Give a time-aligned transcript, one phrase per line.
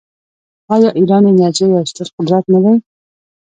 [0.73, 2.73] آیا ایران د انرژۍ یو ستر قدرت نه دی؟